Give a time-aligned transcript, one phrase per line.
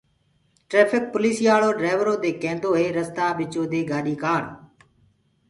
[0.69, 4.41] ٽريڦڪ پوليٚسيآݪو ڊليورو دي ڪينٚدوئيٚ رستآ ٻچو دي گآڏي ڪآڙ